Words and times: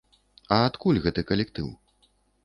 А 0.53 0.57
адкуль 0.69 0.99
гэты 1.03 1.21
калектыў? 1.31 1.67